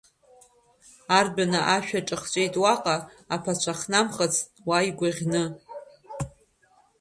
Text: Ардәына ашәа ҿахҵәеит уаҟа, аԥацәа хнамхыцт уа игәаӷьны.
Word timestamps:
Ардәына 1.17 1.59
ашәа 1.75 2.07
ҿахҵәеит 2.07 2.53
уаҟа, 2.61 2.95
аԥацәа 3.35 3.73
хнамхыцт 3.79 4.47
уа 4.67 4.87
игәаӷьны. 4.87 5.43